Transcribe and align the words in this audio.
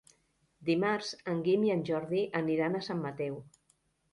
Dimarts 0.69 1.11
en 1.33 1.43
Guim 1.49 1.67
i 1.67 1.71
en 1.75 1.83
Jordi 1.91 2.25
aniran 2.41 2.79
a 2.79 2.83
Sant 2.89 3.05
Mateu. 3.07 3.37